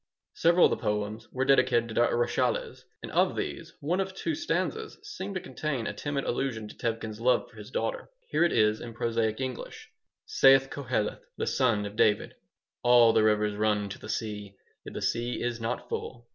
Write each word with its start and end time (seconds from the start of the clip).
Several 0.33 0.65
of 0.65 0.71
the 0.71 0.77
poems 0.83 1.29
were 1.31 1.45
dedicated 1.45 1.87
to 1.89 1.93
Doctor 1.93 2.17
Rachaeles, 2.17 2.85
and 3.03 3.11
of 3.11 3.35
these 3.35 3.75
one 3.81 3.99
of 3.99 4.15
two 4.15 4.33
stanzas 4.33 4.97
seemed 5.03 5.35
to 5.35 5.39
contain 5.41 5.85
a 5.85 5.93
timid 5.93 6.23
allusion 6.23 6.67
to 6.67 6.75
Tevkin's 6.75 7.19
love 7.21 7.47
for 7.47 7.57
his 7.57 7.69
daughter. 7.69 8.09
Here 8.29 8.43
it 8.43 8.51
is 8.51 8.81
in 8.81 8.95
prosaic 8.95 9.39
English: 9.39 9.91
"Saith 10.25 10.71
Koheleth, 10.71 11.19
the 11.37 11.45
son 11.45 11.85
of 11.85 11.95
David: 11.95 12.33
'All 12.81 13.13
the 13.13 13.21
rivers 13.21 13.53
run 13.55 13.83
into 13.83 13.99
the 13.99 14.09
sea, 14.09 14.55
yet 14.85 14.95
the 14.95 15.03
sea 15.03 15.39
is 15.43 15.61
not 15.61 15.87
full.' 15.87 16.27